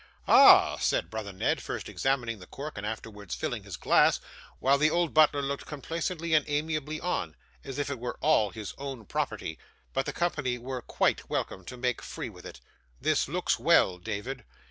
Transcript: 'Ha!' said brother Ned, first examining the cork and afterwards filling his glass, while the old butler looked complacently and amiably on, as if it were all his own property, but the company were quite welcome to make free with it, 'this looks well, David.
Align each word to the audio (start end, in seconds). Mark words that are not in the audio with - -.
'Ha!' 0.25 0.77
said 0.77 1.11
brother 1.11 1.31
Ned, 1.31 1.61
first 1.61 1.87
examining 1.87 2.39
the 2.39 2.47
cork 2.47 2.75
and 2.75 2.87
afterwards 2.87 3.35
filling 3.35 3.61
his 3.61 3.77
glass, 3.77 4.19
while 4.57 4.79
the 4.79 4.89
old 4.89 5.13
butler 5.13 5.43
looked 5.43 5.67
complacently 5.67 6.33
and 6.33 6.43
amiably 6.49 6.99
on, 6.99 7.35
as 7.63 7.77
if 7.77 7.91
it 7.91 7.99
were 7.99 8.17
all 8.19 8.49
his 8.49 8.73
own 8.79 9.05
property, 9.05 9.59
but 9.93 10.07
the 10.07 10.11
company 10.11 10.57
were 10.57 10.81
quite 10.81 11.29
welcome 11.29 11.63
to 11.65 11.77
make 11.77 12.01
free 12.01 12.29
with 12.29 12.47
it, 12.47 12.61
'this 12.99 13.27
looks 13.27 13.59
well, 13.59 13.99
David. 13.99 14.43